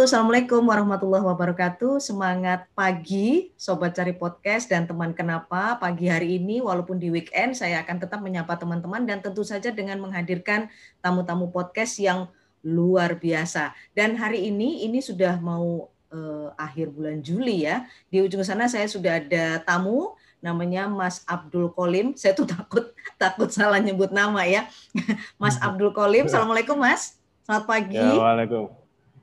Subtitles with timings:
[0.00, 2.00] Halo, Assalamualaikum warahmatullahi wabarakatuh.
[2.00, 5.76] Semangat pagi, Sobat Cari Podcast dan teman kenapa.
[5.76, 10.00] Pagi hari ini, walaupun di weekend, saya akan tetap menyapa teman-teman dan tentu saja dengan
[10.00, 10.72] menghadirkan
[11.04, 12.32] tamu-tamu podcast yang
[12.64, 13.76] luar biasa.
[13.92, 17.84] Dan hari ini, ini sudah mau eh, akhir bulan Juli ya.
[18.08, 22.12] Di ujung sana saya sudah ada tamu, namanya Mas Abdul Kolim.
[22.16, 22.88] Saya tuh takut
[23.20, 24.64] takut salah nyebut nama ya.
[25.36, 26.24] Mas Abdul Kolim.
[26.24, 27.20] Assalamualaikum Mas.
[27.44, 28.00] Selamat pagi.
[28.00, 28.79] Ya, Waalaikumsalam.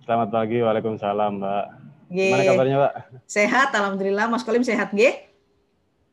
[0.08, 1.66] Selamat pagi, Waalaikumsalam, Mbak.
[2.16, 2.32] G.
[2.32, 2.94] Gimana kabarnya, Mbak?
[3.28, 4.32] Sehat, Alhamdulillah.
[4.32, 5.04] Mas Kolim sehat, G?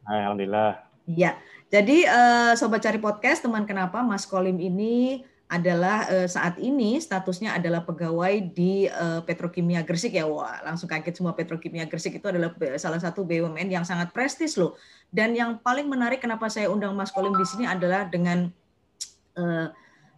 [0.03, 0.83] Alhamdulillah.
[1.07, 1.39] Iya.
[1.71, 7.55] Jadi, uh, Sobat Cari Podcast, teman kenapa Mas Kolim ini adalah uh, saat ini statusnya
[7.55, 10.27] adalah pegawai di uh, Petrokimia Gresik ya.
[10.27, 12.51] Wah, langsung kaget semua Petrokimia Gresik itu adalah
[12.83, 14.75] salah satu BUMN yang sangat prestis loh.
[15.15, 18.51] Dan yang paling menarik kenapa saya undang Mas Kolim di sini adalah dengan
[19.39, 19.71] uh,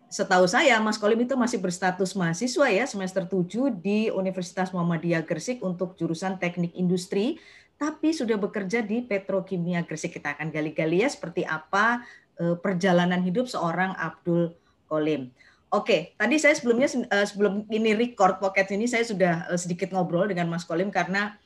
[0.07, 5.63] setahu saya Mas Kolim itu masih berstatus mahasiswa ya semester 7 di Universitas Muhammadiyah Gresik
[5.67, 7.43] untuk jurusan Teknik Industri
[7.77, 10.17] tapi sudah bekerja di Petrokimia Gresik.
[10.17, 12.01] Kita akan gali-gali ya seperti apa
[12.41, 14.57] eh, perjalanan hidup seorang Abdul
[14.89, 15.29] Kolim.
[15.69, 20.31] Oke, tadi saya sebelumnya eh, sebelum ini record podcast ini saya sudah eh, sedikit ngobrol
[20.31, 21.37] dengan Mas Kolim karena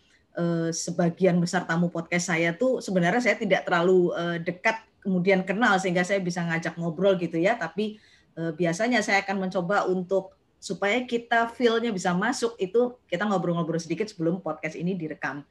[0.71, 6.23] sebagian besar tamu podcast saya tuh sebenarnya saya tidak terlalu dekat kemudian kenal sehingga saya
[6.23, 7.99] bisa ngajak ngobrol gitu ya, tapi
[8.57, 14.45] biasanya saya akan mencoba untuk supaya kita feel-nya bisa masuk itu kita ngobrol-ngobrol sedikit sebelum
[14.45, 15.43] podcast ini direkam.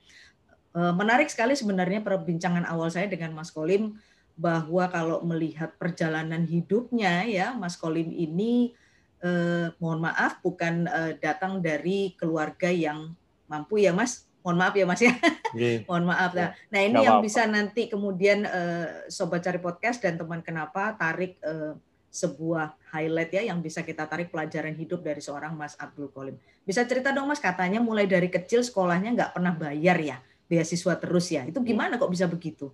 [0.78, 3.98] Eh, menarik sekali sebenarnya perbincangan awal saya dengan Mas Kolim
[4.38, 8.78] bahwa kalau melihat perjalanan hidupnya ya Mas Kolim ini
[9.26, 13.18] eh, mohon maaf bukan eh, datang dari keluarga yang
[13.50, 14.30] mampu ya Mas.
[14.46, 15.14] Mohon maaf ya Mas ya.
[15.58, 15.84] Yeah.
[15.90, 16.54] mohon maaf ya.
[16.70, 17.26] Nah, ini Gak yang apa.
[17.26, 21.74] bisa nanti kemudian eh, sobat cari podcast dan teman kenapa tarik eh,
[22.10, 26.36] sebuah highlight ya yang bisa kita tarik pelajaran hidup dari seorang Mas Abdul Kolim.
[26.66, 30.18] Bisa cerita dong Mas, katanya mulai dari kecil sekolahnya nggak pernah bayar ya,
[30.50, 31.46] beasiswa terus ya.
[31.46, 32.74] Itu gimana kok bisa begitu?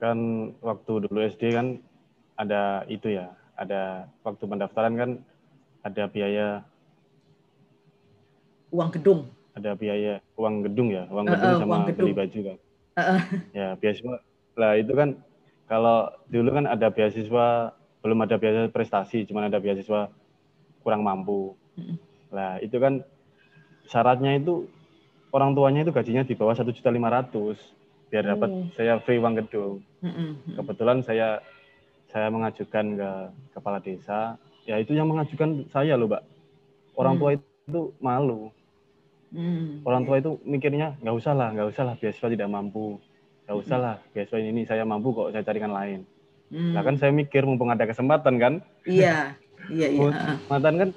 [0.00, 0.18] Kan
[0.64, 1.80] waktu dulu SD kan
[2.40, 5.10] ada itu ya, ada waktu pendaftaran kan
[5.84, 6.64] ada biaya
[8.72, 9.28] uang gedung.
[9.52, 12.06] Ada biaya uang gedung ya, uang gedung uh, uh, sama uang gedung.
[12.08, 12.58] beli baju kan.
[12.96, 13.20] Uh, uh.
[13.52, 14.16] Ya beasiswa.
[14.58, 15.18] Lah itu kan
[15.68, 20.08] kalau dulu kan ada beasiswa belum ada beasiswa prestasi, cuma ada beasiswa
[20.80, 21.52] kurang mampu.
[22.32, 23.04] Nah itu kan
[23.84, 24.64] syaratnya itu
[25.28, 27.60] orang tuanya itu gajinya di bawah satu juta lima ratus
[28.08, 28.66] biar dapat mm.
[28.72, 29.84] saya free uang gedung.
[30.56, 31.44] Kebetulan saya
[32.08, 33.10] saya mengajukan ke
[33.52, 36.24] kepala desa, ya itu yang mengajukan saya loh, mbak.
[36.96, 37.20] Orang mm.
[37.20, 38.48] tua itu malu.
[39.28, 39.84] Mm.
[39.84, 42.96] Orang tua itu mikirnya nggak usah lah, nggak usah lah beasiswa tidak mampu
[43.48, 46.04] Gak usah lah, beasiswa ini saya mampu kok, saya carikan lain.
[46.52, 46.76] Hmm.
[46.76, 48.54] Nah kan saya mikir mumpung ada kesempatan kan.
[48.84, 49.32] Iya,
[49.72, 50.08] iya, iya.
[50.12, 50.88] Kesempatan kan,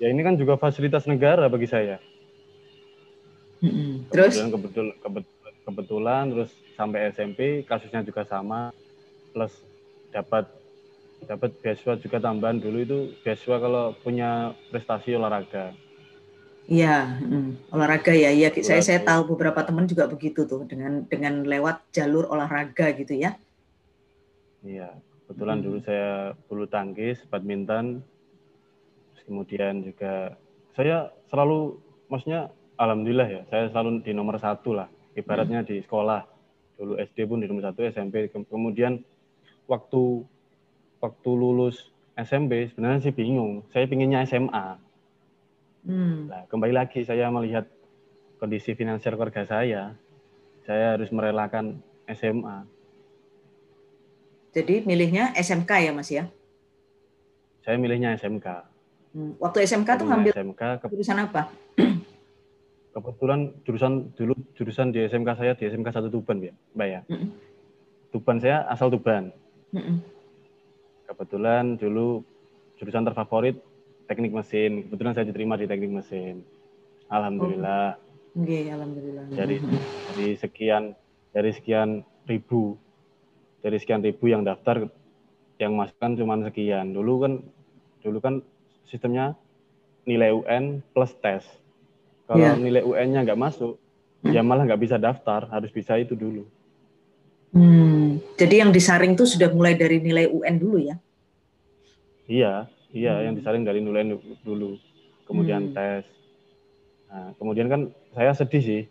[0.00, 2.00] ya ini kan juga fasilitas negara bagi saya.
[3.60, 4.08] Hmm.
[4.08, 4.32] Terus?
[4.32, 8.72] Kebetulan, kebetulan, kebetulan, kebetulan, terus sampai SMP kasusnya juga sama,
[9.36, 9.52] plus
[10.08, 10.48] dapat
[11.28, 15.76] dapat beasiswa juga tambahan dulu itu beasiswa kalau punya prestasi olahraga.
[16.70, 18.30] Iya, hmm, olahraga ya.
[18.30, 23.10] Iya, saya saya tahu beberapa teman juga begitu tuh dengan dengan lewat jalur olahraga gitu
[23.18, 23.34] ya.
[24.62, 24.94] Iya,
[25.26, 25.66] kebetulan hmm.
[25.66, 28.06] dulu saya bulu tangkis, badminton,
[29.26, 30.38] kemudian juga
[30.78, 31.74] saya selalu,
[32.06, 34.86] maksudnya alhamdulillah ya, saya selalu di nomor satu lah,
[35.18, 35.68] ibaratnya hmm.
[35.74, 36.22] di sekolah.
[36.78, 39.02] Dulu SD pun di nomor satu, SMP, kemudian
[39.66, 40.22] waktu
[41.02, 44.89] waktu lulus SMP sebenarnya sih bingung, saya pinginnya SMA
[45.84, 46.28] Hmm.
[46.28, 47.64] Nah, kembali lagi saya melihat
[48.36, 49.96] kondisi finansial keluarga saya,
[50.68, 52.68] saya harus merelakan SMA.
[54.50, 56.26] Jadi milihnya SMK ya Mas ya?
[57.64, 58.46] Saya milihnya SMK.
[59.14, 59.32] Hmm.
[59.40, 60.86] Waktu SMK tuh ngambil SMK ke...
[60.92, 61.48] jurusan apa?
[62.90, 67.00] Kebetulan jurusan dulu jurusan di SMK saya di SMK satu Tuban ya, Mbak ya.
[67.06, 67.28] Mm -mm.
[68.10, 69.30] Tuban saya asal Tuban.
[69.70, 69.96] Mm -mm.
[71.06, 72.26] Kebetulan dulu
[72.82, 73.62] jurusan terfavorit
[74.10, 74.90] teknik mesin.
[74.90, 76.42] Kebetulan saya diterima di teknik mesin.
[77.06, 77.94] Alhamdulillah.
[78.34, 78.42] Oh.
[78.42, 79.30] Okay, alhamdulillah.
[79.30, 79.62] Dari
[80.10, 80.98] dari sekian
[81.30, 82.74] dari sekian ribu
[83.62, 84.90] dari sekian ribu yang daftar
[85.62, 86.90] yang masukkan cuma sekian.
[86.90, 87.32] Dulu kan
[88.02, 88.34] dulu kan
[88.90, 89.38] sistemnya
[90.08, 91.46] nilai UN plus tes.
[92.26, 92.54] Kalau yeah.
[92.54, 93.74] nilai UN-nya nggak masuk,
[94.22, 96.46] ya malah nggak bisa daftar, harus bisa itu dulu.
[97.50, 100.96] Hmm, jadi yang disaring tuh sudah mulai dari nilai UN dulu ya?
[102.30, 103.24] Iya, Iya, hmm.
[103.26, 104.74] yang disaring dari nilai dulu,
[105.26, 105.74] kemudian hmm.
[105.74, 106.04] tes.
[107.10, 107.80] Nah, kemudian kan
[108.14, 108.82] saya sedih sih,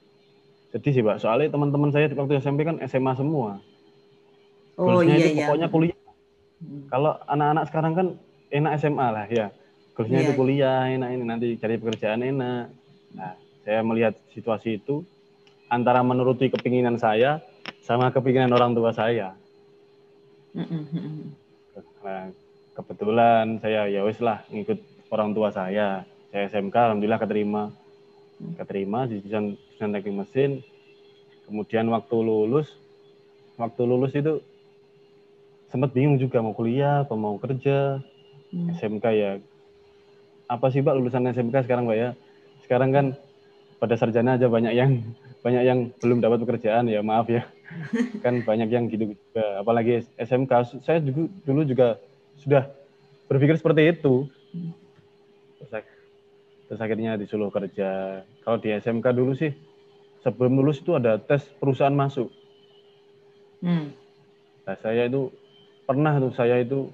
[0.72, 1.20] sedih sih, Pak.
[1.20, 3.60] Soalnya teman-teman saya waktu SMP kan SMA semua.
[4.80, 5.48] Oh iya itu iya.
[5.52, 6.00] Pokoknya kuliah.
[6.64, 6.88] Hmm.
[6.88, 8.08] Kalau anak-anak sekarang kan
[8.52, 9.48] enak SMA lah ya.
[10.00, 10.28] bagusnya yeah.
[10.32, 10.40] itu iya.
[10.40, 12.72] kuliah enak ini nanti cari pekerjaan enak.
[13.20, 13.36] Nah,
[13.68, 15.04] saya melihat situasi itu
[15.68, 17.44] antara menuruti kepinginan saya
[17.84, 19.36] sama kepinginan orang tua saya.
[20.56, 22.32] Nah,
[22.80, 24.80] kebetulan saya ya wis lah ngikut
[25.12, 26.08] orang tua saya.
[26.30, 27.74] Saya SMK, alhamdulillah keterima,
[28.56, 30.62] keterima di jurusan teknik mesin.
[31.50, 32.70] Kemudian waktu lulus,
[33.58, 34.38] waktu lulus itu
[35.74, 37.98] sempat bingung juga mau kuliah, apa mau kerja.
[38.54, 38.78] Hmm.
[38.78, 39.32] SMK ya.
[40.46, 42.10] Apa sih Pak lulusan SMK sekarang Pak ya?
[42.62, 43.06] Sekarang kan
[43.82, 45.02] pada sarjana aja banyak yang
[45.46, 47.48] banyak yang belum dapat pekerjaan ya maaf ya
[48.24, 51.96] kan banyak yang gitu juga apalagi SMK saya juga dulu juga
[52.42, 52.68] sudah
[53.28, 54.26] berpikir seperti itu
[55.60, 55.72] terus,
[56.68, 59.54] terus akhirnya disuruh kerja kalau di SMK dulu sih
[60.24, 62.32] sebelum lulus itu ada tes perusahaan masuk
[63.62, 63.94] hmm.
[64.66, 65.30] nah saya itu
[65.86, 66.90] pernah tuh saya itu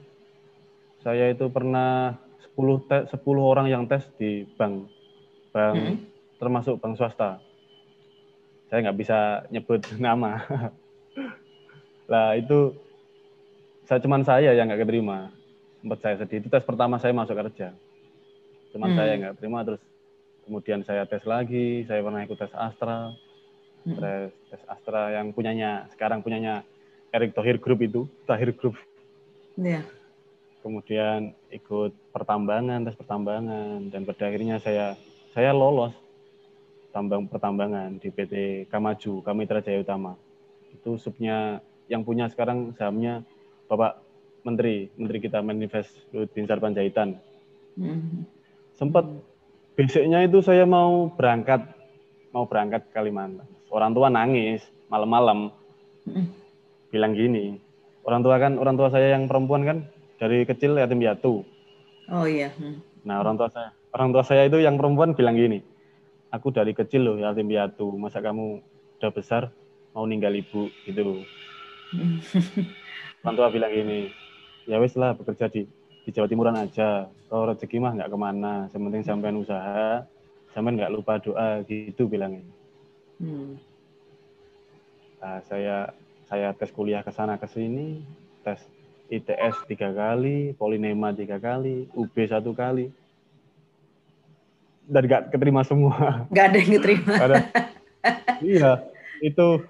[1.06, 2.18] saya itu pernah
[2.58, 4.90] 10 tes 10 orang yang tes di bank
[5.54, 7.40] bank hmm termasuk bank swasta.
[8.70, 9.20] Saya nggak bisa
[9.52, 10.44] nyebut nama.
[12.06, 12.78] lah itu
[13.86, 15.30] saya cuman saya yang nggak keterima.
[15.82, 16.42] Sempat saya sedih.
[16.42, 17.74] Itu tes pertama saya masuk kerja.
[18.74, 18.98] Cuman hmm.
[18.98, 19.82] saya nggak terima terus
[20.46, 21.86] kemudian saya tes lagi.
[21.86, 23.14] Saya pernah ikut tes Astra.
[23.86, 23.98] Hmm.
[24.02, 26.66] Tes, tes Astra yang punyanya sekarang punyanya
[27.14, 28.76] Erick Thohir Group itu, Thohir Group.
[29.56, 29.86] Yeah.
[30.66, 34.98] Kemudian ikut pertambangan, tes pertambangan dan pada akhirnya saya
[35.38, 35.94] saya lolos
[36.90, 40.18] tambang pertambangan di PT Kamaju, Kamitra Jaya Utama.
[40.74, 43.22] Itu subnya yang punya sekarang sahamnya
[43.66, 44.02] Bapak
[44.46, 47.18] Menteri, Menteri kita Manifest Luhut Panjaitan.
[47.76, 48.24] Hmm.
[48.78, 49.10] Sempat
[49.74, 51.66] besoknya itu saya mau berangkat,
[52.30, 53.48] mau berangkat ke Kalimantan.
[53.74, 55.50] Orang tua nangis malam-malam,
[56.06, 56.26] hmm.
[56.94, 57.58] bilang gini,
[58.06, 59.78] orang tua kan orang tua saya yang perempuan kan
[60.22, 61.42] dari kecil yatim piatu.
[62.14, 62.54] Oh iya.
[62.54, 62.80] Hmm.
[63.02, 65.60] Nah orang tua saya, orang tua saya itu yang perempuan bilang gini,
[66.36, 68.60] aku dari kecil loh yatim piatu masa kamu
[69.00, 69.52] udah besar
[69.96, 71.24] mau ninggal ibu gitu
[73.26, 74.14] orang tua bilang gini
[74.70, 75.66] ya wes lah bekerja di
[76.06, 80.06] di Jawa Timuran aja kalau rezeki mah nggak ke mana yang penting sampean usaha
[80.54, 82.46] sampean nggak lupa doa gitu bilangnya
[83.18, 83.58] hmm.
[85.18, 85.90] nah, saya
[86.30, 88.06] saya tes kuliah ke sana ke sini
[88.46, 88.62] tes
[89.10, 92.94] ITS tiga kali Polinema tiga kali UB satu kali
[94.86, 96.30] dan gak keterima semua.
[96.30, 97.14] Gak ada yang keterima.
[97.18, 97.36] ada.
[98.54, 98.72] iya,
[99.18, 99.66] itu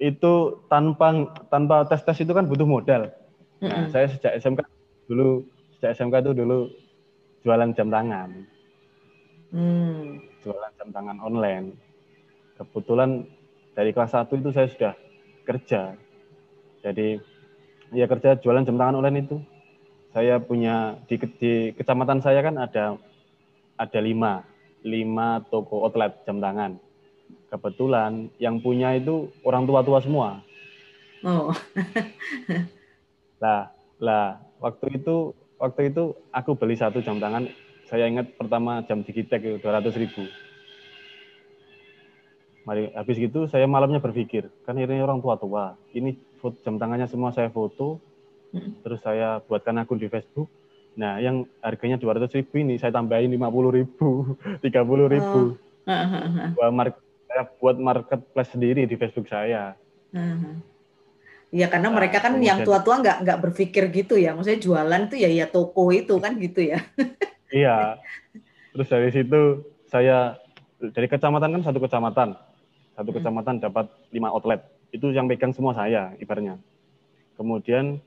[0.00, 1.12] itu tanpa
[1.52, 3.12] tanpa tes tes itu kan butuh modal.
[3.60, 3.86] Nah, mm -hmm.
[3.92, 4.60] saya sejak SMK
[5.04, 5.44] dulu
[5.76, 6.58] sejak SMK itu dulu
[7.44, 8.30] jualan jam tangan.
[9.52, 10.24] Hmm.
[10.40, 11.76] Jualan jam tangan online.
[12.56, 13.28] Kebetulan
[13.76, 14.92] dari kelas 1 itu saya sudah
[15.44, 15.80] kerja.
[16.80, 17.20] Jadi
[17.92, 19.36] ya kerja jualan jam tangan online itu.
[20.10, 22.98] Saya punya di, di kecamatan saya kan ada
[23.78, 24.42] ada lima,
[24.82, 26.76] lima toko outlet jam tangan.
[27.50, 30.38] Kebetulan yang punya itu orang tua-tua semua.
[31.26, 31.50] Oh.
[33.42, 37.50] lah, lah waktu itu waktu itu aku beli satu jam tangan.
[37.90, 40.22] Saya ingat pertama jam digitek itu dua ratus ribu.
[42.62, 45.74] Mari habis gitu saya malamnya berpikir, kan ini orang tua-tua.
[45.90, 46.14] Ini
[46.62, 47.98] jam tangannya semua saya foto,
[48.86, 50.46] terus saya buatkan akun di Facebook,
[50.98, 54.34] Nah, yang harganya 200 ribu ini saya tambahin 50 ribu,
[54.64, 55.40] 30 ribu.
[55.86, 56.50] Oh.
[56.58, 59.78] Buat market, saya buat marketplace sendiri di Facebook saya.
[61.50, 65.18] Iya karena nah, mereka kan yang tua-tua nggak nggak berpikir gitu ya, maksudnya jualan tuh
[65.18, 66.78] ya ya toko itu kan gitu ya.
[67.50, 67.98] iya.
[68.70, 70.38] Terus dari situ saya
[70.78, 72.38] dari kecamatan kan satu kecamatan,
[72.94, 73.18] satu hmm.
[73.18, 74.62] kecamatan dapat lima outlet.
[74.94, 76.58] Itu yang pegang semua saya ibarnya.
[77.34, 77.98] Kemudian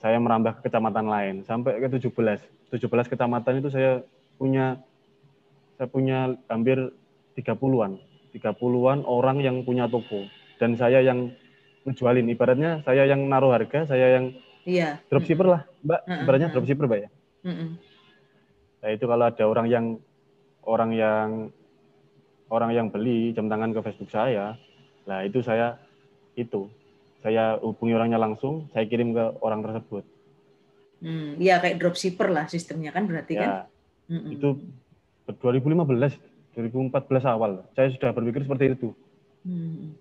[0.00, 2.12] saya merambah ke kecamatan lain sampai ke 17.
[2.72, 4.00] 17 kecamatan itu saya
[4.40, 4.80] punya
[5.76, 6.96] saya punya hampir
[7.36, 8.00] 30-an.
[8.36, 10.28] 30-an orang yang punya toko
[10.60, 11.32] dan saya yang
[11.86, 14.34] ngejualin ibaratnya saya yang naruh harga, saya yang
[14.66, 14.98] iya.
[15.06, 16.00] dropshipper lah, Mbak.
[16.26, 17.08] Ibaratnya dropshipper, Mbak ya.
[18.82, 19.86] Nah, itu kalau ada orang yang
[20.66, 21.28] orang yang
[22.50, 24.58] orang yang beli jam tangan ke Facebook saya,
[25.06, 25.78] lah itu saya
[26.34, 26.66] itu
[27.22, 30.04] saya hubungi orangnya langsung, saya kirim ke orang tersebut.
[31.02, 33.66] Hmm, ya kayak dropshipper lah sistemnya kan berarti ya,
[34.10, 34.30] kan?
[34.30, 34.62] Itu
[35.26, 36.18] 2015,
[36.56, 37.62] 2014 awal.
[37.76, 38.90] Saya sudah berpikir seperti itu.
[39.44, 39.92] Hmm.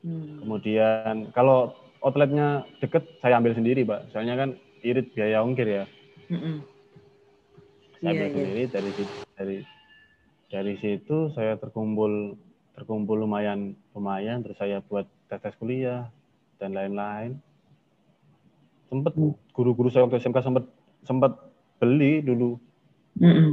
[0.00, 0.40] Hmm.
[0.40, 4.10] Kemudian kalau outletnya deket, saya ambil sendiri, Pak.
[4.10, 5.84] Soalnya kan irit biaya ongkir ya.
[6.32, 6.64] Hmm.
[8.00, 8.70] Saya ambil yeah, sendiri yeah.
[8.72, 8.90] dari
[9.36, 9.58] dari
[10.46, 12.38] dari situ saya terkumpul
[12.76, 16.08] terkumpul lumayan lumayan terus saya buat tes tes kuliah
[16.56, 17.36] dan lain-lain.
[18.86, 19.12] Sempat
[19.50, 20.64] guru-guru saya waktu SMK sempat
[21.04, 21.32] sempat
[21.82, 22.56] beli dulu
[23.16, 23.50] Mm -mm.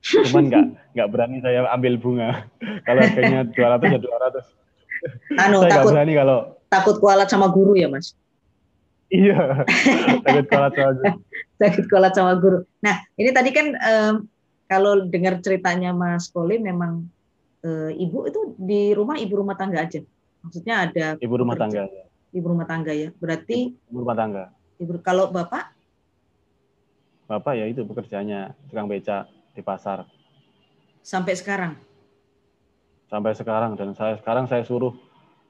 [0.00, 0.64] Cuman nggak
[0.96, 2.48] nggak berani saya ambil bunga.
[2.88, 5.40] kalau harganya 200 ya 200.
[5.40, 6.38] Anu, saya takut, berani kalau
[6.68, 8.12] takut kualat sama guru ya, Mas?
[9.10, 9.66] Iya,
[10.22, 11.14] takut kualat sama guru.
[11.60, 12.58] takut kualat sama guru.
[12.78, 14.14] Nah, ini tadi kan um,
[14.70, 17.10] kalau dengar ceritanya Mas Koli memang
[17.66, 19.98] uh, ibu itu di rumah ibu rumah tangga aja.
[20.46, 21.90] Maksudnya ada ibu rumah tangga.
[22.30, 23.10] Ibu rumah tangga ya.
[23.18, 24.54] Berarti ibu rumah tangga.
[24.78, 25.74] Ibu kalau Bapak?
[27.26, 30.06] Bapak ya itu pekerjaannya tukang beca di pasar.
[31.00, 31.74] Sampai sekarang?
[33.10, 34.94] Sampai sekarang dan saya sekarang saya suruh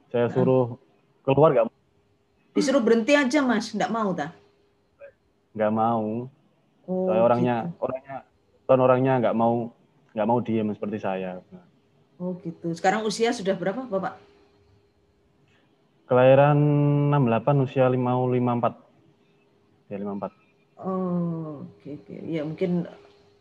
[0.09, 0.81] saya suruh
[1.23, 1.69] keluar nggak
[2.51, 4.35] Disuruh berhenti aja mas, nggak mau tak?
[5.55, 6.27] Nggak mau.
[6.91, 7.87] Oh, saya orangnya gitu.
[7.87, 8.17] orangnya
[8.67, 9.71] kan orangnya nggak mau
[10.11, 11.39] nggak mau diem seperti saya.
[12.19, 12.75] Oh gitu.
[12.75, 14.19] Sekarang usia sudah berapa bapak?
[16.11, 16.59] Kelahiran
[17.15, 19.95] 68 usia 5 54.
[19.95, 20.35] Ya 54.
[20.81, 22.09] Oh, oke okay, oke.
[22.09, 22.19] Okay.
[22.27, 22.91] Ya mungkin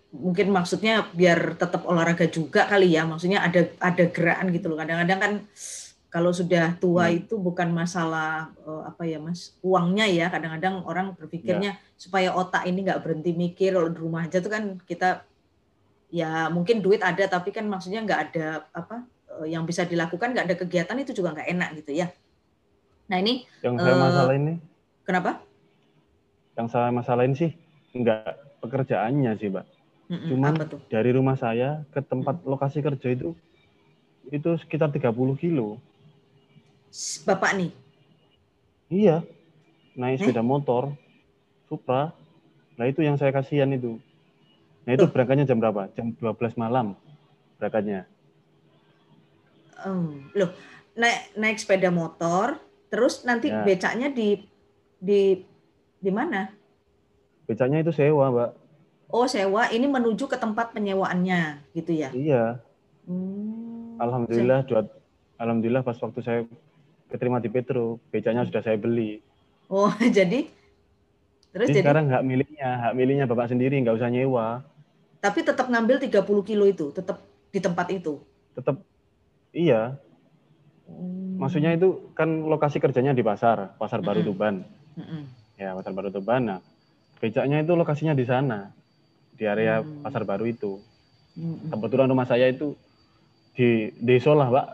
[0.09, 3.05] mungkin maksudnya biar tetap olahraga juga kali ya.
[3.05, 4.77] Maksudnya ada ada gerakan gitu loh.
[4.81, 5.33] Kadang-kadang kan
[6.09, 7.17] kalau sudah tua hmm.
[7.25, 10.25] itu bukan masalah uh, apa ya Mas, uangnya ya.
[10.33, 11.93] Kadang-kadang orang berpikirnya ya.
[11.93, 15.21] supaya otak ini nggak berhenti mikir kalau di rumah aja tuh kan kita
[16.09, 20.45] ya mungkin duit ada tapi kan maksudnya nggak ada apa uh, yang bisa dilakukan nggak
[20.49, 22.09] ada kegiatan itu juga nggak enak gitu ya.
[23.13, 24.53] Nah ini yang saya uh, masalah ini.
[25.05, 25.31] Kenapa?
[26.57, 27.53] Yang saya masalahin sih
[27.93, 29.78] nggak pekerjaannya sih, Mbak
[30.09, 30.53] mm Cuman
[30.89, 33.37] dari rumah saya ke tempat lokasi kerja itu
[34.29, 35.77] itu sekitar 30 kilo.
[37.25, 37.71] Bapak nih?
[38.89, 39.25] Iya.
[39.97, 40.25] Naik eh?
[40.25, 40.93] sepeda motor,
[41.69, 42.13] Supra.
[42.77, 44.01] Nah itu yang saya kasihan itu.
[44.85, 45.89] Nah itu berangkatnya jam berapa?
[45.93, 46.97] Jam 12 malam
[47.61, 48.07] berangkatnya.
[49.83, 50.51] Um, loh,
[50.95, 52.59] naik naik sepeda motor,
[52.91, 53.63] terus nanti ya.
[53.63, 54.43] becaknya di
[54.99, 55.43] di
[55.99, 56.51] di mana?
[57.47, 58.51] Becaknya itu sewa, Mbak.
[59.09, 62.13] Oh sewa ini menuju ke tempat penyewaannya gitu ya?
[62.13, 62.61] Iya.
[63.09, 63.97] Hmm.
[63.97, 64.85] Alhamdulillah dua,
[65.41, 66.39] alhamdulillah pas waktu saya
[67.09, 69.17] keterima di Petro, becanya sudah saya beli.
[69.65, 70.45] Oh jadi
[71.49, 74.61] terus jadi, jadi sekarang hak miliknya, hak miliknya bapak sendiri nggak usah nyewa.
[75.17, 78.21] Tapi tetap ngambil 30 kilo itu, tetap di tempat itu.
[78.53, 78.77] Tetap
[79.49, 79.97] iya.
[80.85, 81.41] Hmm.
[81.41, 84.61] Maksudnya itu kan lokasi kerjanya di pasar, pasar Baru Tuban.
[84.93, 85.25] Hmm.
[85.57, 86.45] Ya pasar Baru Tuban.
[86.45, 86.59] Nah,
[87.17, 88.78] becaknya itu lokasinya di sana
[89.39, 90.03] di area hmm.
[90.03, 90.83] pasar baru itu.
[91.39, 91.71] Hmm.
[91.71, 92.75] Kebetulan rumah saya itu
[93.55, 94.67] di deso lah, Pak.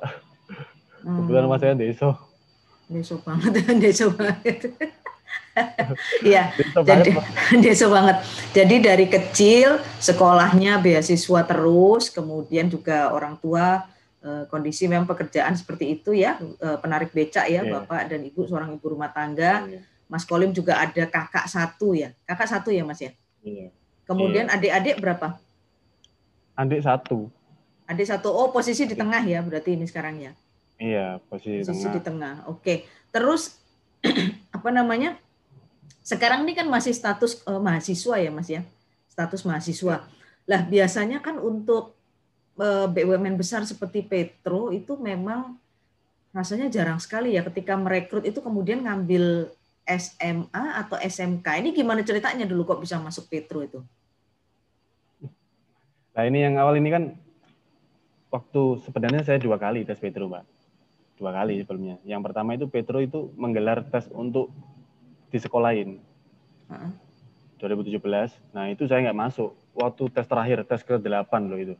[1.05, 1.21] Hmm.
[1.21, 2.17] Kebetulan rumah saya deso.
[2.89, 3.53] Deso banget,
[3.85, 4.73] deso banget.
[6.19, 6.51] Iya,
[6.83, 7.15] jadi
[7.63, 8.19] deso banget.
[8.51, 13.87] Jadi dari kecil sekolahnya beasiswa terus, kemudian juga orang tua
[14.19, 17.71] eh, kondisi memang pekerjaan seperti itu ya, eh, penarik becak ya, yeah.
[17.71, 19.63] bapak dan ibu seorang ibu rumah tangga.
[19.63, 19.87] Yeah.
[20.11, 23.15] Mas Kolim juga ada kakak satu ya, kakak satu ya Mas ya.
[23.39, 23.71] Yeah.
[24.05, 24.55] Kemudian iya.
[24.57, 25.37] adik-adik berapa?
[26.55, 27.27] Adik satu.
[27.89, 28.29] Adik satu.
[28.29, 30.31] Oh, posisi di tengah ya berarti ini sekarang ya?
[30.77, 31.99] Iya, posisi, posisi di tengah.
[31.99, 32.35] di tengah.
[32.49, 32.75] Oke.
[33.09, 33.57] Terus
[34.55, 35.17] apa namanya?
[36.05, 38.61] Sekarang ini kan masih status uh, mahasiswa ya, Mas ya?
[39.09, 40.05] Status mahasiswa.
[40.45, 41.97] Lah, biasanya kan untuk
[42.61, 45.57] uh, eh, BUMN besar seperti Petro itu memang
[46.35, 49.49] rasanya jarang sekali ya ketika merekrut itu kemudian ngambil
[49.87, 51.47] SMA atau SMK.
[51.61, 53.79] Ini gimana ceritanya dulu kok bisa masuk Petro itu?
[56.15, 57.03] Nah ini yang awal ini kan
[58.31, 60.47] waktu sebenarnya saya dua kali tes Petro, Pak.
[61.19, 61.99] Dua kali sebelumnya.
[62.07, 64.51] Yang pertama itu Petro itu menggelar tes untuk
[65.31, 65.99] di sekolahin.
[66.71, 66.91] Uh -huh.
[67.59, 67.99] 2017.
[68.51, 69.55] Nah itu saya nggak masuk.
[69.75, 71.75] Waktu tes terakhir, tes ke-8 loh itu.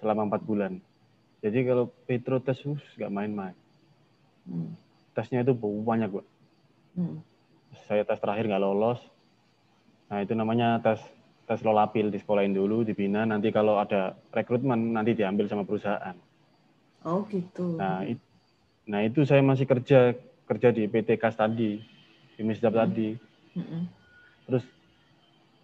[0.00, 0.80] Selama empat bulan.
[1.42, 3.56] Jadi kalau Petro tes, nggak main-main.
[4.48, 4.72] Hmm.
[5.12, 6.26] Tesnya itu banyak, Pak.
[6.96, 7.18] Hmm.
[7.88, 9.00] Saya tes terakhir nggak lolos.
[10.12, 11.00] Nah itu namanya tes
[11.52, 13.28] tes lolapil di sekolahin dulu, dibina.
[13.28, 16.16] Nanti kalau ada rekrutmen nanti diambil sama perusahaan.
[17.04, 17.76] Oh gitu.
[17.76, 18.16] Nah, it,
[18.88, 20.16] nah itu saya masih kerja
[20.48, 21.76] kerja di PT Kas tadi,
[22.32, 22.80] di Misdap hmm.
[22.80, 23.08] tadi.
[23.52, 23.84] Hmm.
[24.48, 24.64] Terus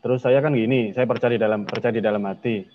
[0.04, 2.68] terus saya kan gini, saya percaya di dalam percaya di dalam hati.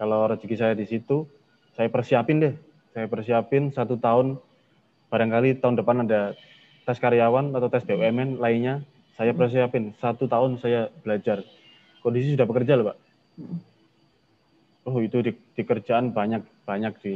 [0.00, 1.28] Kalau rezeki saya di situ,
[1.76, 2.54] saya persiapin deh.
[2.96, 4.40] Saya persiapin satu tahun,
[5.12, 6.32] barangkali tahun depan ada
[6.88, 8.80] tes karyawan atau tes BUMN lainnya
[9.20, 9.40] saya hmm.
[9.44, 11.44] persiapin satu tahun saya belajar
[12.00, 12.96] kondisi sudah bekerja loh pak
[13.40, 13.58] hmm.
[14.88, 17.12] oh itu di, di kerjaan banyak banyak di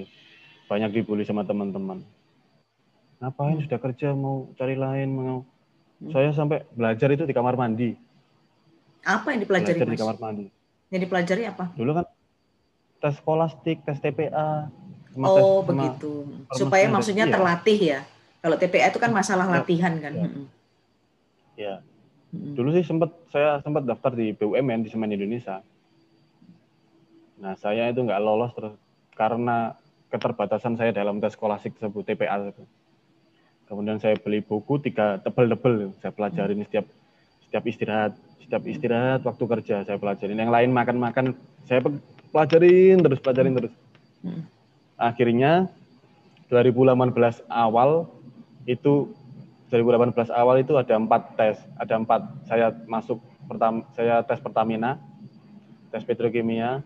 [0.67, 2.03] banyak dibully sama teman-teman
[3.23, 3.65] ngapain hmm.
[3.69, 5.39] sudah kerja mau cari lain mau
[6.11, 7.95] saya sampai belajar itu di kamar mandi
[9.07, 9.95] apa yang dipelajari belajar mas?
[9.95, 10.47] di kamar mandi
[10.91, 12.07] yang dipelajari apa dulu kan
[13.03, 14.71] tes skolastik tes TPA
[15.23, 16.13] oh tes, begitu
[16.55, 18.01] supaya maksudnya terlatih ya
[18.43, 20.13] kalau TPA itu kan masalah latihan kan.
[20.19, 20.29] Ya.
[21.55, 21.75] ya.
[22.33, 22.57] Hmm.
[22.57, 25.61] Dulu sih sempat saya sempat daftar di BUMN di Semen Indonesia.
[27.45, 28.73] Nah, saya itu nggak lolos terus
[29.13, 29.77] karena
[30.09, 32.53] keterbatasan saya dalam tes skolastik tersebut TPA.
[33.69, 36.67] Kemudian saya beli buku tiga tebel-tebel, saya pelajarin hmm.
[36.69, 36.87] setiap
[37.49, 40.41] setiap istirahat, setiap istirahat waktu kerja saya pelajarin.
[40.41, 41.37] Yang lain makan-makan
[41.69, 41.85] saya
[42.33, 43.75] pelajarin terus, pelajarin terus.
[44.25, 44.49] Hmm.
[44.97, 45.69] Akhirnya
[46.49, 48.09] 2018 awal
[48.65, 49.13] itu
[49.73, 55.01] 2018 awal itu ada empat tes, ada empat saya masuk pertama saya tes Pertamina,
[55.89, 56.85] tes petrokimia,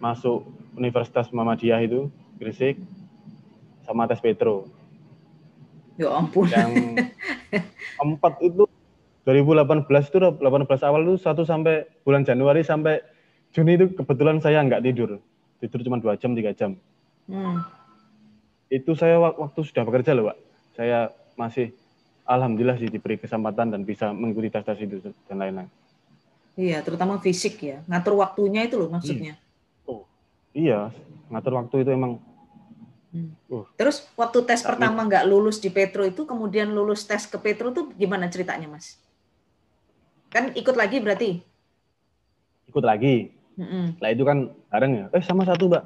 [0.00, 2.08] masuk Universitas Muhammadiyah itu
[2.40, 2.80] Gresik,
[3.84, 4.64] sama tes Petro.
[6.00, 6.48] Ya ampun.
[6.48, 6.72] Yang
[8.08, 8.64] empat itu
[9.28, 10.40] 2018 itu 18
[10.88, 13.04] awal itu satu sampai bulan Januari sampai
[13.52, 15.18] Juni itu kebetulan saya nggak tidur,
[15.58, 16.78] tidur cuma dua jam tiga jam.
[17.26, 17.66] Hmm.
[18.70, 20.38] Itu saya waktu sudah bekerja loh, Pak.
[20.78, 21.74] Saya masih
[22.30, 25.70] alhamdulillah sih diberi kesempatan dan bisa mengikuti tes-tes itu dan lain-lain.
[26.54, 27.82] Iya, terutama fisik ya.
[27.90, 29.34] Ngatur waktunya itu loh maksudnya.
[29.82, 29.90] Hmm.
[29.90, 30.02] Oh,
[30.54, 30.94] iya,
[31.26, 32.22] ngatur waktu itu emang.
[33.10, 33.34] Hmm.
[33.50, 33.66] Uh.
[33.74, 37.74] Terus waktu tes Tapi, pertama nggak lulus di Petro itu, kemudian lulus tes ke Petro
[37.74, 39.02] tuh gimana ceritanya, Mas?
[40.30, 41.42] Kan ikut lagi berarti?
[42.70, 43.34] Ikut lagi.
[43.58, 43.98] Mm-hmm.
[43.98, 44.38] Lah itu kan
[44.70, 45.06] bareng ya.
[45.10, 45.84] Eh sama satu, Mbak.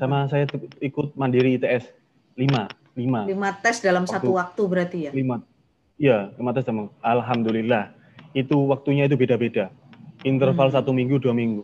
[0.00, 0.48] Sama saya
[0.80, 1.92] ikut mandiri ITS.
[2.34, 2.64] Lima.
[2.96, 3.28] Lima.
[3.28, 5.12] Lima tes dalam waktu, satu waktu berarti ya?
[5.12, 5.44] Lima
[5.94, 6.82] Iya, kemarin sama.
[6.98, 7.94] Alhamdulillah.
[8.34, 9.70] Itu waktunya itu beda-beda.
[10.26, 10.76] Interval hmm.
[10.80, 11.62] satu minggu, dua minggu.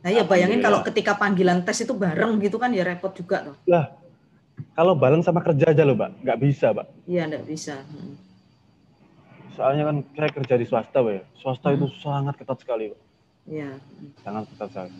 [0.00, 3.56] Nah ya bayangin kalau ketika panggilan tes itu bareng gitu kan ya repot juga tuh.
[3.68, 3.92] Lah,
[4.72, 6.20] kalau bareng sama kerja aja loh, Pak.
[6.24, 6.86] Nggak bisa, Pak.
[7.08, 7.80] Iya, nggak bisa.
[7.84, 8.16] Hmm.
[9.56, 11.22] Soalnya kan saya kerja di swasta, Pak ya.
[11.40, 11.76] Swasta hmm.
[11.80, 13.00] itu sangat ketat sekali, Pak.
[13.48, 13.70] Iya.
[14.20, 14.92] Sangat ketat sekali.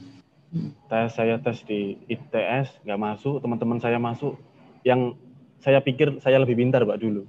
[0.50, 0.70] Hmm.
[0.88, 3.40] Tes saya tes di ITS, nggak masuk.
[3.44, 4.36] Teman-teman saya masuk.
[4.80, 5.16] Yang
[5.60, 7.28] saya pikir saya lebih pintar, Pak, dulu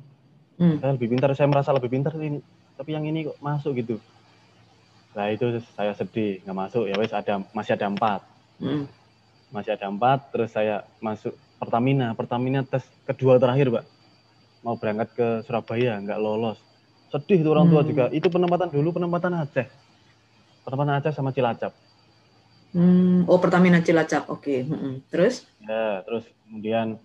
[0.62, 0.77] hmm.
[0.77, 2.38] saya lebih pintar saya merasa lebih pintar ini
[2.77, 3.98] tapi yang ini kok masuk gitu
[5.18, 8.22] nah itu saya sedih nggak masuk ya wes ada masih ada empat
[8.62, 8.86] hmm.
[9.51, 13.86] masih ada empat terus saya masuk Pertamina Pertamina tes kedua terakhir pak
[14.62, 16.62] mau berangkat ke Surabaya nggak lolos
[17.12, 17.90] sedih itu orang tua hmm.
[17.92, 19.68] juga itu penempatan dulu penempatan Aceh
[20.64, 21.75] penempatan Aceh sama Cilacap
[22.72, 23.27] hmm.
[23.27, 24.64] oh Pertamina Cilacap oke okay.
[24.64, 25.12] hmm.
[25.12, 26.96] terus ya terus kemudian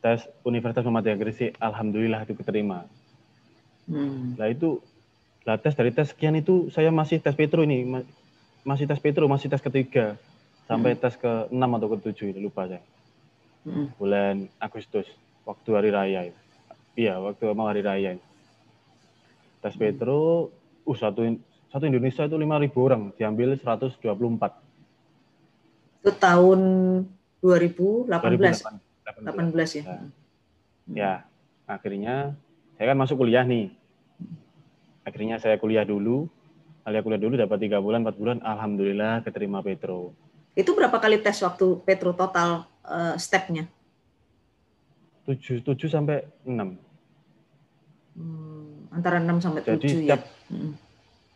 [0.00, 2.88] tes Universitas Muhammadiyah Gresik, alhamdulillah itu keterima.
[3.84, 4.34] Hmm.
[4.36, 4.80] Nah itu,
[5.44, 7.84] lah tes dari tes sekian itu saya masih tes Petro ini,
[8.64, 10.16] masih tes Petro, masih tes ketiga,
[10.64, 11.00] sampai hmm.
[11.04, 12.80] tes ke enam atau ke tujuh lupa saya.
[13.68, 13.92] Hmm.
[14.00, 15.04] Bulan Agustus,
[15.44, 16.20] waktu hari raya.
[16.96, 18.16] Iya, waktu mau hari raya.
[19.60, 19.82] Tes hmm.
[19.84, 20.48] Petro,
[20.88, 21.28] uh satu
[21.68, 24.00] satu Indonesia itu lima ribu orang, diambil 124.
[26.00, 26.60] Itu tahun
[27.44, 28.08] 2018.
[28.08, 28.89] 2018.
[29.06, 29.82] 18, 18 ya.
[29.84, 30.04] Nah,
[30.90, 31.12] ya,
[31.66, 32.34] akhirnya
[32.76, 33.72] saya kan masuk kuliah nih.
[35.04, 36.28] Akhirnya saya kuliah dulu,
[36.84, 40.12] kuliah kuliah dulu dapat tiga bulan, empat bulan, alhamdulillah keterima Petro.
[40.54, 43.70] Itu berapa kali tes waktu Petro total uh, stepnya?
[45.24, 46.74] Tujuh, tujuh sampai enam.
[48.18, 50.18] Hmm, antara enam sampai tujuh ya?
[50.18, 50.50] setiap, ya.
[50.50, 50.72] Hmm.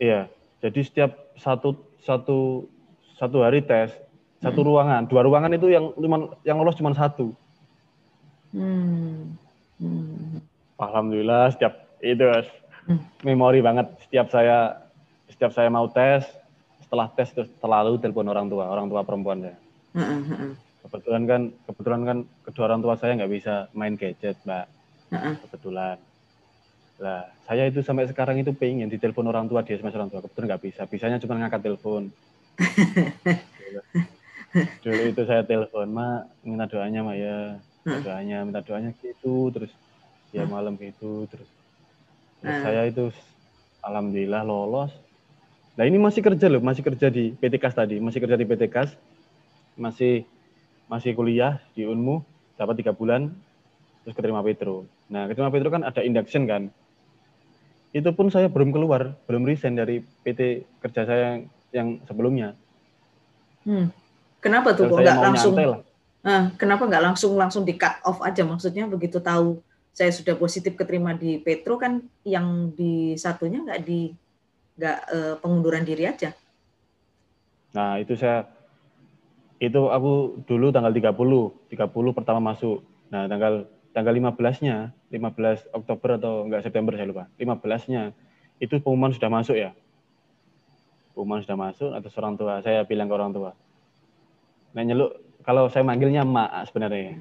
[0.03, 0.21] Iya,
[0.59, 2.67] jadi setiap satu satu
[3.15, 3.95] satu hari tes
[4.43, 4.69] satu hmm.
[4.69, 5.95] ruangan, dua ruangan itu yang
[6.45, 7.33] yang lolos cuma satu.
[8.55, 9.35] Hmm.
[9.83, 10.39] Hmm.
[10.79, 13.27] Alhamdulillah setiap itu hmm.
[13.27, 14.79] memori banget setiap saya
[15.27, 16.23] setiap saya mau tes
[16.87, 19.59] setelah tes terus selalu telepon orang tua orang tua perempuan saya.
[19.99, 20.07] Hmm.
[20.07, 20.53] hmm, hmm.
[20.87, 24.71] Kebetulan kan kebetulan kan kedua orang tua saya nggak bisa main gadget mbak.
[25.11, 25.35] Hmm.
[25.43, 25.99] Kebetulan.
[27.03, 30.47] Lah saya itu sampai sekarang itu pengen ditelepon orang tua dia sama orang tua kebetulan
[30.55, 32.15] nggak bisa bisanya cuma ngangkat telepon.
[34.87, 38.07] Dulu itu saya telepon mak minta doanya mak ya minta hmm.
[38.09, 39.73] doanya minta doanya gitu terus
[40.33, 40.51] ya hmm.
[40.51, 41.49] malam gitu terus,
[42.41, 42.65] terus hmm.
[42.65, 43.13] saya itu
[43.85, 44.91] alhamdulillah lolos
[45.77, 48.73] nah ini masih kerja loh masih kerja di PT Kas tadi masih kerja di PT
[48.73, 48.97] Kas
[49.77, 50.25] masih
[50.89, 52.25] masih kuliah di Unmu
[52.57, 53.29] dapat tiga bulan
[54.03, 56.73] terus keterima Petro nah keterima Petro kan ada induction kan
[57.95, 62.49] itu pun saya belum keluar belum resign dari PT kerja saya yang, yang sebelumnya
[63.69, 63.93] hmm.
[64.41, 65.83] kenapa tuh kok nggak langsung lah
[66.25, 68.43] Nah, kenapa nggak langsung langsung di cut off aja?
[68.43, 69.61] Maksudnya begitu tahu
[69.95, 74.11] saya sudah positif keterima di Petro kan yang di satunya nggak di
[74.75, 76.33] nggak uh, pengunduran diri aja.
[77.77, 78.49] Nah itu saya
[79.63, 81.13] itu aku dulu tanggal 30
[81.71, 82.83] 30 pertama masuk.
[83.13, 88.11] Nah tanggal tanggal 15-nya 15 Oktober atau enggak September saya lupa 15-nya
[88.59, 89.71] itu pengumuman sudah masuk ya
[91.15, 93.51] pengumuman sudah masuk atau orang tua saya bilang ke orang tua
[94.75, 97.21] nah nyeluk kalau saya manggilnya mak sebenarnya.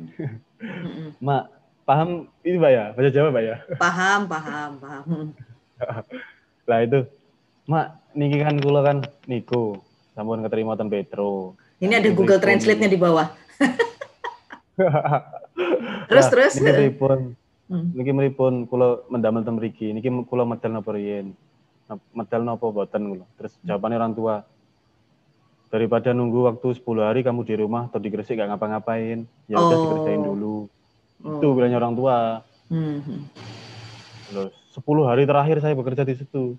[1.20, 1.52] mak,
[1.84, 2.86] paham ini Mbak ya?
[2.96, 3.56] Bahasa Jawa Mbak ya?
[3.76, 5.04] Paham, paham, paham.
[6.70, 7.00] lah itu.
[7.68, 9.84] Mak niki kan kula kan niku.
[10.16, 11.60] Sampun keterima ten Petro.
[11.84, 13.28] Ini ada Google Translate-nya di bawah.
[16.10, 16.58] Terus nah, terus.
[16.58, 17.38] niki pripun
[17.70, 17.94] hmm.
[17.94, 19.94] niki pripun kula mendamel ten mriki.
[19.94, 21.36] Niki kula medal napa riyen
[22.16, 23.26] medal napa boten kula?
[23.38, 24.36] Terus jawabannya orang tua
[25.74, 29.74] daripada nunggu waktu 10 hari kamu di rumah atau di Gresik gak ngapa-ngapain ya udah
[29.74, 29.82] oh.
[29.82, 30.58] dikerjain dulu
[31.26, 31.42] oh.
[31.42, 32.18] itu bilangnya orang tua
[32.70, 33.26] hmm.
[34.30, 36.54] Terus 10 hari terakhir saya bekerja di situ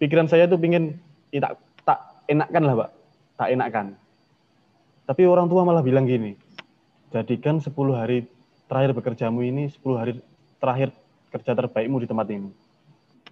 [0.00, 0.96] pikiran saya tuh pingin
[1.28, 2.00] ya, tak tak
[2.32, 2.90] enakkan lah pak
[3.36, 3.86] tak enakkan
[5.04, 6.32] tapi orang tua malah bilang gini
[7.12, 8.24] jadikan 10 hari
[8.72, 10.16] terakhir bekerjamu ini 10 hari
[10.56, 10.96] terakhir
[11.28, 12.50] kerja terbaikmu di tempat ini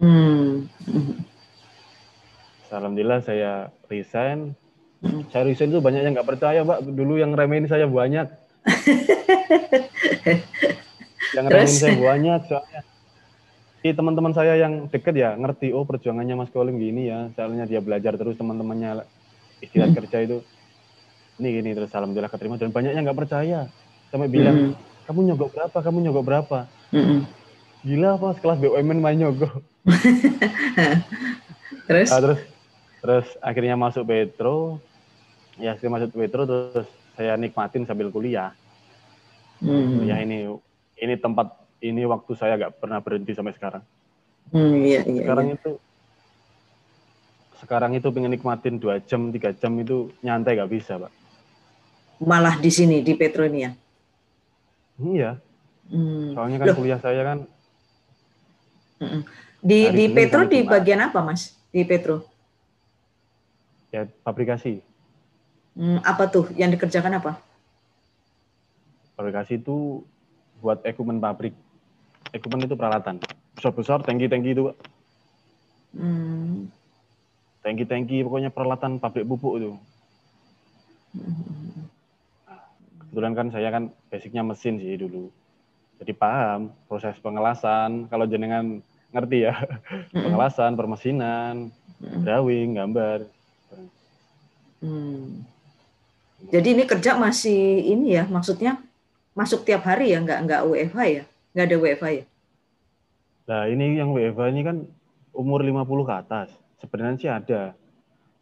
[0.05, 0.53] hmm.
[2.68, 4.53] Alhamdulillah saya resign
[5.30, 6.90] saya resign itu banyak yang nggak percaya, Mbak.
[6.90, 8.26] Dulu yang remehin saya banyak.
[11.38, 12.82] yang remehin saya banyak soalnya.
[13.78, 17.30] Si teman-teman saya yang deket ya ngerti, oh perjuangannya Mas Kolim gini ya.
[17.38, 19.06] Soalnya dia belajar terus teman-temannya
[19.62, 19.98] istirahat hmm.
[20.02, 20.42] kerja itu.
[21.38, 23.70] Ini gini terus alhamdulillah keterima dan banyak yang nggak percaya.
[24.11, 25.06] Sampai bilang, hmm.
[25.06, 25.78] kamu nyogok berapa?
[25.78, 26.58] Kamu nyogok berapa?
[26.90, 27.22] Hmm.
[27.87, 29.62] Gila apa sekelas BUMN main nyogok.
[31.87, 32.11] terus?
[32.11, 32.42] Nah, terus
[32.98, 34.82] terus akhirnya masuk Petro
[35.59, 38.55] ya saya masuk Petro terus saya nikmatin sambil kuliah.
[39.59, 40.07] Hmm.
[40.07, 40.47] ya ini
[41.03, 41.51] ini tempat
[41.83, 43.83] ini waktu saya gak pernah berhenti sampai sekarang.
[44.55, 45.57] Hmm, iya, iya, sekarang iya.
[45.59, 45.71] itu
[47.59, 51.11] sekarang itu pengen nikmatin dua jam tiga jam itu nyantai gak bisa pak.
[52.23, 53.73] Malah di sini di Petro ini ya?
[54.99, 55.33] Iya.
[55.88, 56.37] Hmm.
[56.37, 56.77] soalnya kan Loh.
[56.77, 57.38] kuliah saya kan
[59.64, 61.57] di di Petro di bagian apa mas?
[61.73, 62.29] Di Petro?
[63.88, 64.85] Ya fabrikasi
[65.74, 67.40] Hmm, apa tuh yang dikerjakan apa?
[69.18, 70.07] Fabrikasi itu
[70.62, 71.54] buat ekumen pabrik.
[72.31, 73.18] Ekumen itu peralatan.
[73.59, 74.70] Besar-besar, tangki-tangki itu.
[75.96, 76.70] Hmm.
[77.64, 79.70] Tangki-tangki pokoknya peralatan pabrik pupuk itu.
[81.18, 81.88] Hmm.
[83.09, 85.33] Kebetulan kan saya kan basicnya mesin sih dulu.
[85.98, 88.07] Jadi paham proses pengelasan.
[88.07, 88.78] Kalau jenengan
[89.11, 89.57] ngerti ya,
[90.14, 90.22] hmm.
[90.22, 92.22] pengelasan, permesinan, hmm.
[92.22, 93.18] drawing, gambar.
[94.78, 95.42] Hmm.
[96.38, 98.79] Jadi ini kerja masih ini ya, maksudnya
[99.35, 101.24] masuk tiap hari ya, nggak nggak WFH ya,
[101.55, 102.24] nggak ada WFH ya?
[103.48, 104.77] Nah ini yang WFH ini kan
[105.35, 106.48] umur 50 ke atas.
[106.79, 107.62] Sebenarnya sih ada.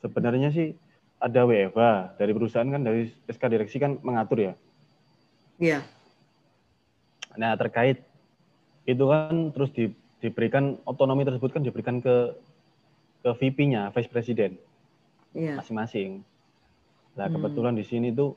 [0.04, 0.76] Sebenarnya sih
[1.16, 4.54] ada WFH dari perusahaan kan dari SK direksi kan mengatur ya.
[5.56, 5.80] Iya.
[7.40, 8.04] Nah terkait
[8.84, 9.88] itu kan terus di,
[10.20, 12.36] diberikan otonomi tersebut kan diberikan ke
[13.24, 14.54] ke VP-nya, Vice President.
[15.32, 15.58] Iya.
[15.58, 16.22] Masing-masing.
[17.16, 17.80] Nah, kebetulan hmm.
[17.80, 18.36] di sini tuh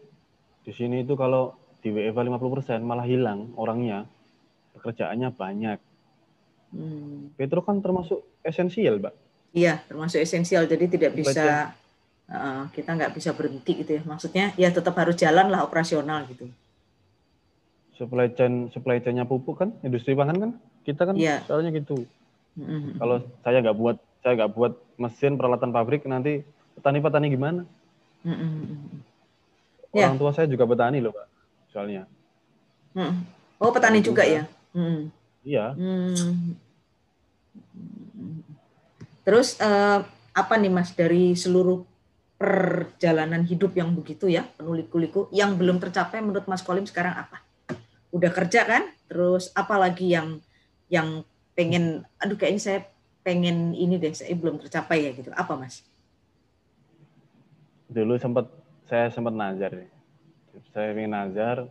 [0.63, 4.07] di sini itu kalau di WFA 50% malah hilang orangnya.
[4.75, 5.79] Pekerjaannya banyak.
[6.71, 7.35] Hmm.
[7.35, 9.13] Petro kan termasuk esensial, Mbak.
[9.51, 10.69] Iya, termasuk esensial.
[10.69, 11.73] Jadi tidak bisa
[12.29, 14.01] uh, kita nggak bisa berhenti gitu ya.
[14.05, 16.47] Maksudnya ya tetap harus jalan lah operasional gitu.
[17.97, 20.51] Supply chain supply chainnya pupuk kan, industri pangan kan,
[20.87, 21.43] kita kan ya.
[21.43, 22.07] soalnya gitu.
[22.55, 22.95] Mm-hmm.
[22.95, 26.45] Kalau saya nggak buat saya nggak buat mesin peralatan pabrik nanti
[26.79, 27.67] petani-petani gimana?
[28.25, 28.99] Mm-mm.
[29.89, 30.19] Orang ya.
[30.21, 31.27] tua saya juga petani loh, Pak.
[31.73, 32.03] Soalnya.
[32.93, 33.25] Mm.
[33.57, 34.43] Oh, petani juga, juga ya?
[34.75, 35.01] Mm.
[35.45, 35.65] Iya.
[35.73, 36.57] Mm.
[39.25, 41.85] Terus uh, apa nih Mas dari seluruh
[42.39, 47.43] perjalanan hidup yang begitu ya, penuh liku-liku, yang belum tercapai menurut Mas Kolim sekarang apa?
[48.15, 48.87] Udah kerja kan?
[49.11, 50.39] Terus apa lagi yang
[50.87, 52.79] yang pengen, aduh kayaknya saya
[53.21, 55.29] pengen ini deh, saya belum tercapai ya gitu.
[55.35, 55.83] Apa Mas?
[57.89, 58.45] Dulu sempat
[58.85, 59.89] saya sempat nazar
[60.69, 61.65] saya ingin nazar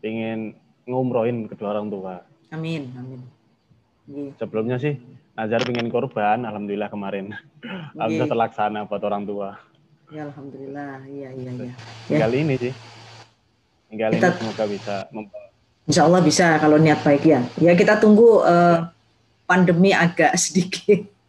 [0.00, 0.56] ingin
[0.88, 2.24] ngumrohin kedua orang tua.
[2.48, 3.20] Amin amin.
[4.40, 4.96] Sebelumnya sih
[5.36, 7.36] nazar ingin korban alhamdulillah kemarin.
[7.92, 9.60] Alhamdulillah terlaksana buat orang tua.
[10.08, 11.04] Ya alhamdulillah.
[11.04, 11.72] Iya iya iya.
[12.08, 12.38] Tinggal ya.
[12.40, 12.72] ini sih.
[13.92, 14.96] Tinggal kita, ini semoga bisa
[15.90, 17.40] Insya Allah bisa kalau niat baik ya.
[17.60, 18.88] Ya kita tunggu uh,
[19.44, 21.19] pandemi agak sedikit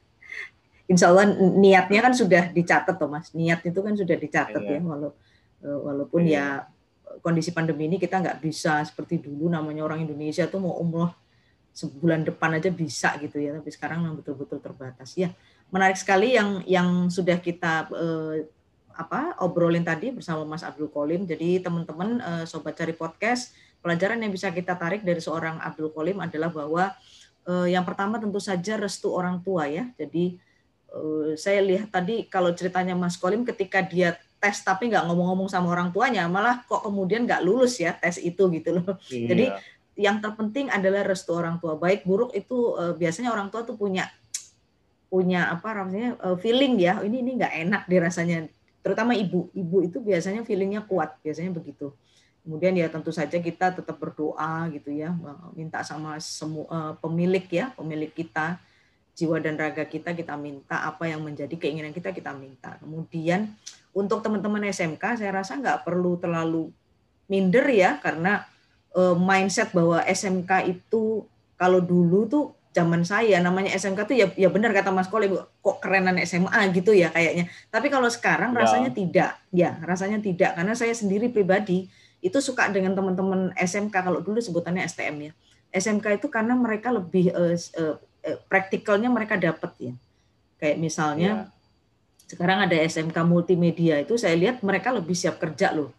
[0.92, 4.78] insya Allah niatnya kan sudah dicatat Thomas niat itu kan sudah dicatat yeah.
[4.78, 5.16] ya walau,
[5.64, 6.68] eh, walaupun yeah.
[6.68, 11.12] ya kondisi pandemi ini kita nggak bisa seperti dulu namanya orang Indonesia tuh mau umroh
[11.72, 15.32] sebulan depan aja bisa gitu ya tapi sekarang betul-betul terbatas ya
[15.72, 18.48] menarik sekali yang yang sudah kita eh,
[18.92, 24.36] apa obrolin tadi bersama Mas Abdul Kolim jadi teman-teman eh, sobat cari podcast pelajaran yang
[24.36, 26.92] bisa kita tarik dari seorang Abdul Kolim adalah bahwa
[27.48, 30.36] eh, yang pertama tentu saja restu orang tua ya jadi
[31.40, 35.94] saya lihat tadi kalau ceritanya Mas Kolim ketika dia tes tapi nggak ngomong-ngomong sama orang
[35.94, 38.98] tuanya, malah kok kemudian nggak lulus ya tes itu gitu loh.
[39.08, 39.28] Iya.
[39.32, 39.46] Jadi
[40.02, 41.78] yang terpenting adalah restu orang tua.
[41.78, 44.10] Baik buruk itu uh, biasanya orang tua tuh punya
[45.12, 48.48] punya apa rasanya uh, feeling ya ini ini nggak enak dirasanya
[48.80, 51.92] terutama ibu ibu itu biasanya feelingnya kuat biasanya begitu
[52.48, 55.12] kemudian ya tentu saja kita tetap berdoa gitu ya
[55.52, 58.56] minta sama semua uh, pemilik ya pemilik kita
[59.22, 63.54] jiwa dan raga kita kita minta apa yang menjadi keinginan kita kita minta kemudian
[63.94, 66.74] untuk teman-teman SMK saya rasa nggak perlu terlalu
[67.30, 68.50] minder ya karena
[68.98, 71.24] uh, mindset bahwa SMK itu
[71.56, 75.78] kalau dulu tuh zaman saya namanya SMK tuh ya ya benar kata Mas Kole kok
[75.84, 77.52] kerenan SMA gitu ya kayaknya.
[77.68, 78.64] Tapi kalau sekarang ya.
[78.64, 79.32] rasanya tidak.
[79.52, 81.92] Ya, rasanya tidak karena saya sendiri pribadi
[82.24, 85.32] itu suka dengan teman-teman SMK kalau dulu sebutannya STM ya.
[85.72, 87.96] SMK itu karena mereka lebih uh, uh,
[88.50, 89.94] praktikalnya mereka dapat ya.
[90.62, 92.30] Kayak misalnya ya.
[92.30, 95.90] sekarang ada SMK multimedia itu saya lihat mereka lebih siap kerja loh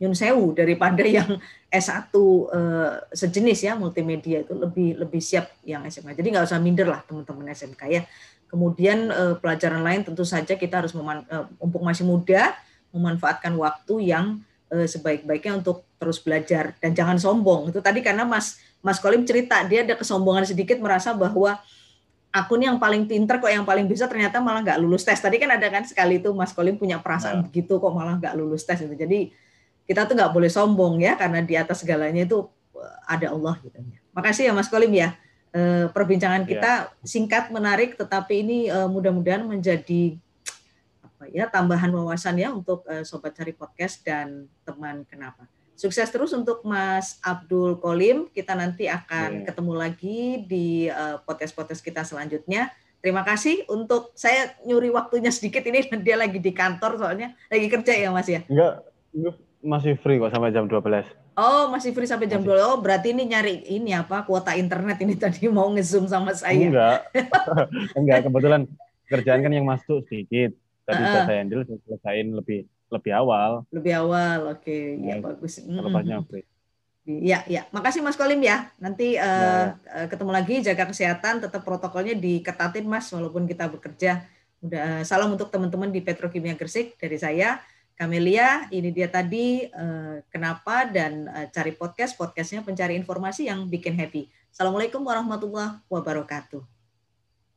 [0.00, 1.38] Yun Sewu daripada yang
[1.68, 6.16] S1 eh, sejenis ya multimedia itu lebih lebih siap yang SMK.
[6.16, 8.02] Jadi nggak usah minder lah teman-teman SMK ya.
[8.48, 12.56] Kemudian eh, pelajaran lain tentu saja kita harus meman, eh, mumpung masih muda
[12.90, 14.40] memanfaatkan waktu yang
[14.72, 17.70] eh, sebaik-baiknya untuk terus belajar dan jangan sombong.
[17.70, 21.60] Itu tadi karena Mas Mas Kolim cerita dia ada kesombongan sedikit merasa bahwa
[22.30, 25.18] aku nih yang paling pinter kok yang paling bisa ternyata malah nggak lulus tes.
[25.18, 27.44] Tadi kan ada kan sekali itu Mas Kolim punya perasaan nah.
[27.44, 28.94] begitu kok malah nggak lulus tes itu.
[28.94, 29.34] Jadi
[29.84, 32.46] kita tuh nggak boleh sombong ya karena di atas segalanya itu
[32.78, 33.76] eh, ada Allah gitu.
[34.14, 35.18] Makasih ya Mas Kolim ya.
[35.50, 36.94] E, perbincangan kita ya.
[37.02, 40.14] singkat menarik tetapi ini e, mudah-mudahan menjadi
[41.02, 45.50] apa ya tambahan wawasan ya untuk e, sobat cari podcast dan teman kenapa.
[45.80, 48.28] Sukses terus untuk Mas Abdul Kolim.
[48.28, 49.44] Kita nanti akan ya.
[49.48, 50.92] ketemu lagi di
[51.24, 52.68] podcast-podcast kita selanjutnya.
[53.00, 57.96] Terima kasih untuk saya nyuri waktunya sedikit ini dia lagi di kantor soalnya lagi kerja
[57.96, 58.44] ya Mas ya.
[58.44, 58.84] Enggak,
[59.64, 60.84] masih free kok sampai jam 12.
[61.40, 62.60] Oh, masih free sampai jam masih.
[62.60, 62.68] 12.
[62.68, 66.60] Oh, berarti ini nyari ini apa kuota internet ini tadi mau nge-zoom sama saya.
[66.60, 66.98] Enggak.
[67.98, 68.68] Enggak, kebetulan
[69.08, 70.52] kerjaan kan yang masuk sedikit.
[70.84, 73.50] Tadi uh, saya handle selesaiin lebih lebih awal.
[73.70, 74.38] Lebih awal.
[74.58, 74.84] Oke, okay.
[74.98, 75.62] ya, ya bagus.
[75.62, 76.46] Lepas free.
[77.08, 77.62] Ya, ya.
[77.72, 78.70] Makasih Mas Kolim ya.
[78.76, 80.06] Nanti uh, ya.
[80.06, 84.22] ketemu lagi, jaga kesehatan, tetap protokolnya diketatin Mas walaupun kita bekerja.
[84.60, 87.58] Udah salam untuk teman-teman di Petrokimia Gresik dari saya.
[87.96, 93.92] Kamelia, ini dia tadi uh, kenapa dan uh, cari podcast, podcastnya pencari informasi yang bikin
[93.92, 94.32] happy.
[94.48, 96.64] Assalamualaikum warahmatullahi wabarakatuh.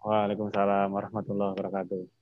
[0.04, 2.13] Waalaikumsalam warahmatullahi wabarakatuh.